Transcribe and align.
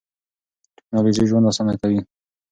ټکنالوژي 0.77 1.23
ژوند 1.29 1.47
اسانه 1.51 1.73
کوي. 1.81 1.99